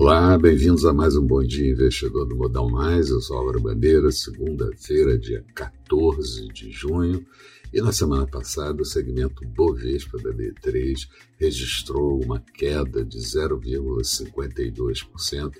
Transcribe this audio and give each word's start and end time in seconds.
Olá, 0.00 0.38
bem-vindos 0.38 0.86
a 0.86 0.94
mais 0.94 1.14
um 1.14 1.26
Bom 1.26 1.42
Dia 1.42 1.72
Investidor 1.72 2.26
do 2.26 2.34
Modal 2.34 2.70
Mais. 2.70 3.10
Eu 3.10 3.20
sou 3.20 3.36
Álvaro 3.36 3.60
Bandeira, 3.60 4.10
segunda-feira, 4.10 5.18
dia 5.18 5.44
14 5.54 6.48
de 6.48 6.70
junho. 6.70 7.22
E 7.70 7.82
na 7.82 7.92
semana 7.92 8.26
passada, 8.26 8.80
o 8.80 8.86
segmento 8.86 9.46
Bovespa 9.46 10.16
da 10.16 10.30
B3 10.30 11.06
registrou 11.38 12.18
uma 12.18 12.40
queda 12.40 13.04
de 13.04 13.18
0,52%, 13.18 15.52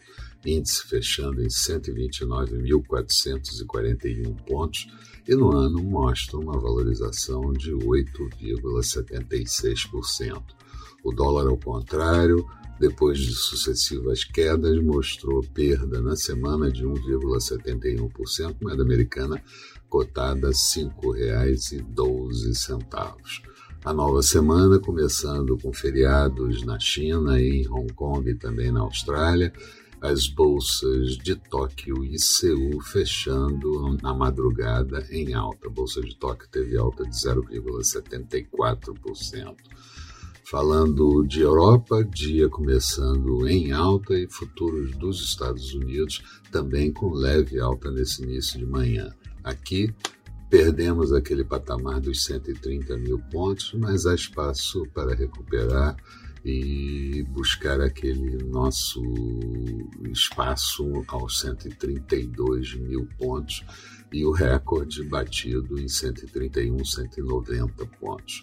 índice 0.47 0.87
fechando 0.87 1.43
em 1.43 1.48
129.441 1.48 4.34
pontos, 4.47 4.88
e 5.29 5.34
no 5.34 5.55
ano 5.55 5.83
mostra 5.83 6.38
uma 6.38 6.59
valorização 6.59 7.52
de 7.52 7.73
8,76%. 7.73 10.43
O 11.05 11.12
dólar, 11.12 11.47
ao 11.47 11.59
contrário, 11.59 12.48
depois 12.80 13.19
de 13.19 13.34
sucessivas 13.34 14.25
quedas, 14.25 14.83
mostrou 14.83 15.43
perda 15.43 16.01
na 16.01 16.16
semana 16.16 16.73
de 16.73 16.87
1,71%, 16.87 18.56
moeda 18.62 18.83
americana 18.83 19.45
cotada 19.87 20.47
a 20.47 20.51
R$ 20.51 20.56
5,12. 20.56 23.43
A 23.84 23.93
nova 23.93 24.23
semana, 24.23 24.79
começando 24.79 25.59
com 25.59 25.75
feriados 25.75 26.65
na 26.65 26.80
China, 26.80 27.39
em 27.39 27.69
Hong 27.69 27.93
Kong 27.93 28.30
e 28.30 28.34
também 28.34 28.73
na 28.73 28.81
Austrália, 28.81 29.53
as 30.01 30.27
bolsas 30.27 31.19
de 31.19 31.37
Tóquio 31.37 32.03
e 32.03 32.19
Seul 32.19 32.81
fechando 32.81 33.95
na 34.03 34.15
madrugada 34.15 35.06
em 35.11 35.34
alta. 35.34 35.67
A 35.67 35.70
bolsa 35.70 36.01
de 36.01 36.17
Tóquio 36.17 36.48
teve 36.48 36.78
alta 36.78 37.05
de 37.05 37.15
0,74%. 37.15 39.55
Falando 40.51 41.23
de 41.23 41.43
Europa, 41.43 42.03
dia 42.03 42.48
começando 42.48 43.48
em 43.48 43.70
alta 43.70 44.19
e 44.19 44.29
futuros 44.29 44.91
dos 44.97 45.23
Estados 45.23 45.73
Unidos 45.75 46.25
também 46.51 46.92
com 46.92 47.12
leve 47.12 47.61
alta 47.61 47.89
nesse 47.89 48.25
início 48.25 48.59
de 48.59 48.67
manhã. 48.67 49.15
Aqui 49.45 49.95
perdemos 50.51 51.12
aquele 51.12 51.45
patamar 51.45 52.01
dos 52.01 52.25
130 52.25 52.97
mil 52.97 53.20
pontos, 53.31 53.73
mas 53.79 54.07
há 54.07 54.12
espaço 54.12 54.84
para 54.92 55.15
recuperar 55.15 55.97
e 56.45 57.25
buscar 57.29 57.81
aquele 57.81 58.42
nosso 58.42 59.01
espaço 60.11 61.05
aos 61.07 61.39
132 61.42 62.75
mil 62.75 63.09
pontos 63.17 63.64
e 64.12 64.25
o 64.25 64.33
recorde 64.33 65.05
batido 65.05 65.79
em 65.79 65.87
131, 65.87 66.85
190 66.85 67.87
pontos. 68.01 68.42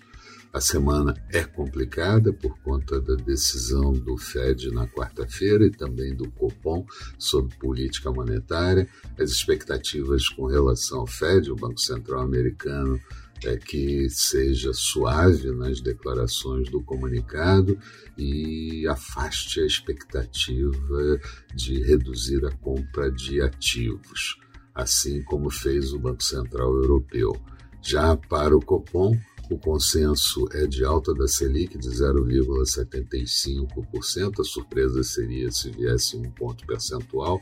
A 0.57 0.59
semana 0.59 1.13
é 1.29 1.43
complicada 1.43 2.33
por 2.33 2.57
conta 2.63 2.99
da 2.99 3.13
decisão 3.13 3.93
do 3.93 4.17
Fed 4.17 4.71
na 4.71 4.87
quarta-feira 4.87 5.63
e 5.67 5.69
também 5.69 6.15
do 6.15 6.31
Copom 6.31 6.83
sobre 7.15 7.55
política 7.57 8.11
monetária. 8.11 8.89
As 9.19 9.29
expectativas 9.29 10.27
com 10.29 10.47
relação 10.47 11.01
ao 11.01 11.05
Fed, 11.05 11.51
o 11.51 11.55
Banco 11.55 11.79
Central 11.79 12.21
Americano, 12.21 12.99
é 13.43 13.55
que 13.55 14.09
seja 14.09 14.73
suave 14.73 15.51
nas 15.51 15.79
declarações 15.79 16.67
do 16.71 16.81
comunicado 16.81 17.77
e 18.17 18.87
afaste 18.87 19.59
a 19.59 19.65
expectativa 19.67 21.21
de 21.53 21.83
reduzir 21.83 22.43
a 22.47 22.51
compra 22.51 23.11
de 23.11 23.43
ativos, 23.43 24.39
assim 24.73 25.21
como 25.21 25.51
fez 25.51 25.93
o 25.93 25.99
Banco 25.99 26.23
Central 26.23 26.73
Europeu. 26.73 27.39
Já 27.79 28.17
para 28.17 28.57
o 28.57 28.59
Copom, 28.59 29.15
o 29.49 29.57
consenso 29.57 30.45
é 30.51 30.67
de 30.67 30.83
alta 30.83 31.13
da 31.13 31.25
Selic 31.27 31.77
de 31.77 31.87
0,75%. 31.89 34.39
A 34.39 34.43
surpresa 34.43 35.01
seria 35.03 35.49
se 35.51 35.69
viesse 35.71 36.17
um 36.17 36.29
ponto 36.31 36.65
percentual 36.65 37.39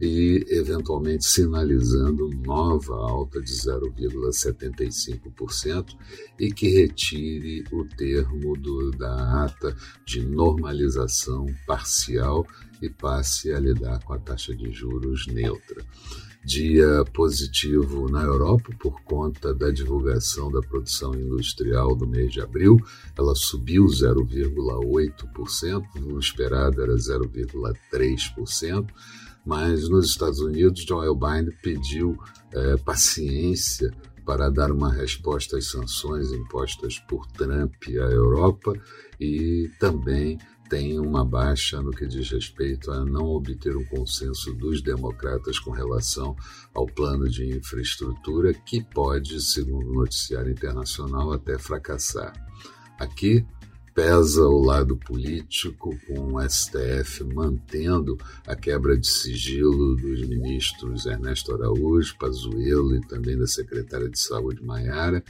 e, 0.00 0.44
eventualmente, 0.48 1.26
sinalizando 1.26 2.28
nova 2.44 2.94
alta 2.94 3.40
de 3.40 3.52
0,75% 3.52 5.96
e 6.38 6.52
que 6.52 6.68
retire 6.68 7.64
o 7.72 7.84
termo 7.84 8.56
do, 8.56 8.92
da 8.92 9.44
ata 9.44 9.76
de 10.04 10.24
normalização 10.24 11.46
parcial 11.66 12.46
e 12.80 12.88
passe 12.88 13.52
a 13.52 13.58
lidar 13.58 14.04
com 14.04 14.12
a 14.12 14.18
taxa 14.18 14.54
de 14.54 14.70
juros 14.70 15.26
neutra 15.26 15.84
dia 16.48 17.04
positivo 17.12 18.10
na 18.10 18.22
Europa 18.22 18.72
por 18.78 19.02
conta 19.02 19.52
da 19.52 19.70
divulgação 19.70 20.50
da 20.50 20.62
produção 20.62 21.14
industrial 21.14 21.94
do 21.94 22.06
mês 22.06 22.32
de 22.32 22.40
abril. 22.40 22.78
Ela 23.18 23.34
subiu 23.34 23.84
0,8%, 23.84 25.84
o 26.10 26.18
esperado 26.18 26.82
era 26.82 26.94
0,3%, 26.94 28.88
mas 29.44 29.90
nos 29.90 30.08
Estados 30.08 30.40
Unidos, 30.40 30.86
Joel 30.88 31.14
Biden 31.14 31.54
pediu 31.62 32.18
é, 32.50 32.78
paciência 32.78 33.92
para 34.24 34.48
dar 34.48 34.72
uma 34.72 34.90
resposta 34.90 35.58
às 35.58 35.70
sanções 35.70 36.32
impostas 36.32 36.98
por 37.00 37.26
Trump 37.26 37.74
à 37.88 38.10
Europa 38.10 38.72
e 39.20 39.70
também 39.78 40.38
tem 40.68 40.98
uma 40.98 41.24
baixa 41.24 41.80
no 41.80 41.90
que 41.90 42.06
diz 42.06 42.30
respeito 42.30 42.90
a 42.90 43.04
não 43.04 43.26
obter 43.26 43.76
um 43.76 43.84
consenso 43.84 44.52
dos 44.52 44.82
democratas 44.82 45.58
com 45.58 45.70
relação 45.70 46.36
ao 46.74 46.86
plano 46.86 47.28
de 47.28 47.48
infraestrutura, 47.56 48.52
que 48.52 48.82
pode, 48.82 49.40
segundo 49.40 49.90
o 49.90 49.94
noticiário 49.94 50.50
internacional, 50.50 51.32
até 51.32 51.58
fracassar. 51.58 52.32
Aqui 52.98 53.46
pesa 53.94 54.42
o 54.42 54.62
lado 54.62 54.96
político, 54.96 55.98
com 56.06 56.34
o 56.34 56.48
STF 56.48 57.24
mantendo 57.24 58.16
a 58.46 58.54
quebra 58.54 58.96
de 58.96 59.08
sigilo 59.08 59.96
dos 59.96 60.20
ministros 60.28 61.06
Ernesto 61.06 61.52
Araújo, 61.52 62.16
Pazuello 62.16 62.94
e 62.94 63.00
também 63.08 63.36
da 63.36 63.46
secretária 63.46 64.08
de 64.08 64.18
Saúde 64.18 64.62
Maiara, 64.62 65.24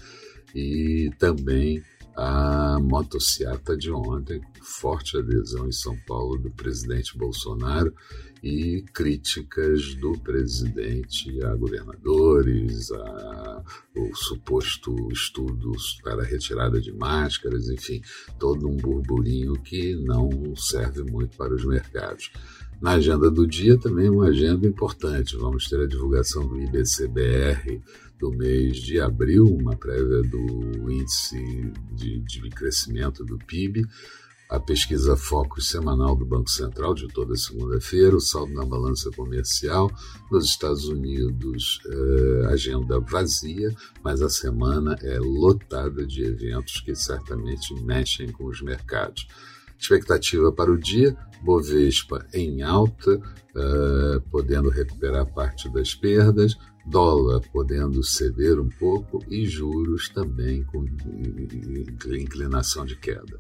e 0.55 1.11
também 1.19 1.83
a 2.19 2.81
motociata 2.81 3.77
de 3.77 3.93
ontem, 3.93 4.41
forte 4.61 5.17
adesão 5.17 5.69
em 5.69 5.73
São 5.73 5.97
Paulo 6.05 6.37
do 6.37 6.51
presidente 6.51 7.17
Bolsonaro 7.17 7.95
e 8.43 8.85
críticas 8.93 9.95
do 9.95 10.13
presidente 10.19 11.41
a 11.45 11.55
governadores, 11.55 12.91
a 12.91 13.63
o 13.97 14.15
suposto 14.17 14.95
estudo 15.13 15.73
para 16.03 16.25
retirada 16.25 16.81
de 16.81 16.93
máscaras, 16.93 17.69
enfim, 17.69 18.03
todo 18.39 18.69
um 18.69 18.77
burburinho 18.77 19.55
que 19.55 19.95
não 19.95 20.29
serve 20.57 21.05
muito 21.05 21.37
para 21.37 21.55
os 21.55 21.65
mercados. 21.65 22.33
Na 22.81 22.93
agenda 22.93 23.31
do 23.31 23.47
dia 23.47 23.79
também 23.79 24.09
uma 24.09 24.29
agenda 24.29 24.67
importante. 24.67 25.37
Vamos 25.37 25.69
ter 25.69 25.81
a 25.81 25.87
divulgação 25.87 26.47
do 26.47 26.61
IBCBR 26.61 27.81
do 28.19 28.31
mês 28.31 28.77
de 28.79 29.01
abril, 29.01 29.47
uma 29.47 29.77
prévia 29.77 30.23
do 30.23 30.91
índice 30.91 31.73
de, 31.93 32.19
de 32.21 32.51
crescimento 32.51 33.25
do 33.25 33.39
PIB, 33.39 33.87
a 34.49 34.59
pesquisa 34.59 35.15
Focus 35.15 35.69
semanal 35.69 36.17
do 36.17 36.25
Banco 36.25 36.49
Central 36.49 36.95
de 36.95 37.07
toda 37.09 37.37
segunda-feira, 37.37 38.17
o 38.17 38.21
saldo 38.21 38.55
na 38.55 38.65
balança 38.65 39.11
comercial. 39.11 39.91
Nos 40.31 40.47
Estados 40.47 40.87
Unidos, 40.87 41.83
eh, 41.87 42.47
agenda 42.47 42.99
vazia, 42.99 43.75
mas 44.03 44.23
a 44.23 44.31
semana 44.31 44.97
é 45.03 45.19
lotada 45.19 46.07
de 46.07 46.25
eventos 46.25 46.81
que 46.81 46.95
certamente 46.95 47.75
mexem 47.83 48.33
com 48.33 48.47
os 48.47 48.63
mercados. 48.63 49.29
Expectativa 49.79 50.53
para 50.53 50.71
o 50.71 50.79
dia: 50.79 51.17
Bovespa 51.43 52.25
em 52.33 52.63
alta, 52.63 53.17
uh, 53.17 54.21
podendo 54.31 54.69
recuperar 54.69 55.27
parte 55.27 55.69
das 55.73 55.95
perdas, 55.95 56.57
dólar 56.85 57.41
podendo 57.53 58.03
ceder 58.03 58.59
um 58.59 58.69
pouco 58.69 59.25
e 59.29 59.47
juros 59.47 60.09
também 60.09 60.65
com 60.65 60.85
inclinação 62.07 62.85
de 62.85 62.97
queda. 62.97 63.39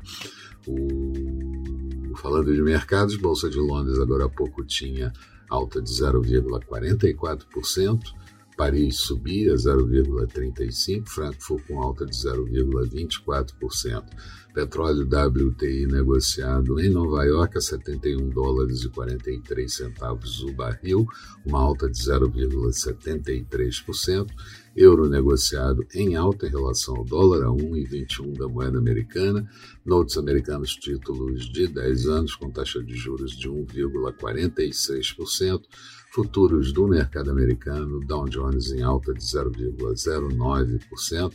O... 0.66 2.14
Falando 2.16 2.54
de 2.54 2.62
mercados, 2.62 3.16
Bolsa 3.16 3.50
de 3.50 3.58
Londres 3.58 3.98
agora 3.98 4.26
há 4.26 4.28
pouco 4.28 4.64
tinha 4.64 5.12
alta 5.48 5.80
de 5.80 5.90
0,44%. 5.90 8.12
Paris 8.58 8.96
subia 8.96 9.54
0,35%, 9.54 11.06
Frankfurt 11.06 11.64
com 11.68 11.80
alta 11.80 12.04
de 12.04 12.12
0,24%. 12.12 14.02
Petróleo 14.52 15.06
WTI 15.06 15.86
negociado 15.86 16.80
em 16.80 16.90
Nova 16.90 17.24
York 17.24 17.56
a 17.56 17.60
71 17.60 18.30
dólares 18.30 18.82
e 18.82 18.88
43 18.88 19.72
centavos 19.72 20.42
o 20.42 20.52
barril, 20.52 21.06
uma 21.46 21.60
alta 21.60 21.88
de 21.88 22.00
0,73%. 22.00 24.26
Euro 24.74 25.08
negociado 25.08 25.86
em 25.94 26.16
alta 26.16 26.48
em 26.48 26.50
relação 26.50 26.96
ao 26.96 27.04
dólar 27.04 27.44
a 27.44 27.50
1,21 27.50 28.36
da 28.36 28.48
moeda 28.48 28.78
americana. 28.78 29.48
Notes 29.86 30.18
americanos 30.18 30.74
títulos 30.74 31.48
de 31.48 31.68
10 31.68 32.06
anos 32.06 32.34
com 32.34 32.50
taxa 32.50 32.82
de 32.82 32.96
juros 32.96 33.36
de 33.36 33.48
1,46% 33.48 35.62
futuros 36.10 36.72
do 36.72 36.88
mercado 36.88 37.30
americano, 37.30 38.00
Dow 38.00 38.26
Jones 38.48 38.72
em 38.72 38.82
alta 38.82 39.12
de 39.12 39.20
0,09%, 39.20 41.34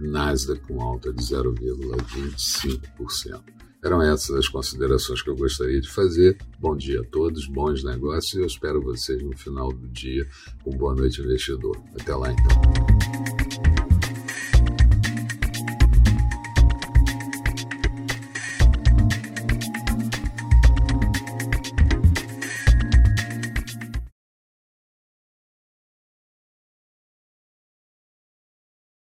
Nasdaq 0.00 0.60
com 0.66 0.82
alta 0.82 1.12
de 1.12 1.22
0,25%. 1.22 3.40
Eram 3.82 4.02
essas 4.02 4.36
as 4.36 4.48
considerações 4.48 5.20
que 5.20 5.28
eu 5.28 5.36
gostaria 5.36 5.80
de 5.80 5.90
fazer. 5.90 6.38
Bom 6.58 6.74
dia 6.76 7.00
a 7.00 7.04
todos, 7.04 7.46
bons 7.46 7.84
negócios 7.84 8.34
e 8.34 8.38
eu 8.38 8.46
espero 8.46 8.80
vocês 8.80 9.22
no 9.22 9.36
final 9.36 9.68
do 9.68 9.86
dia 9.88 10.26
com 10.62 10.70
Boa 10.70 10.94
Noite 10.94 11.20
Investidor. 11.20 11.76
Até 11.98 12.14
lá 12.14 12.32
então. 12.32 13.83